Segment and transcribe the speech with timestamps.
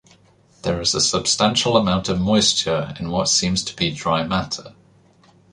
[0.63, 4.73] There is a substantial amount of moisture in what seems to be dry matter.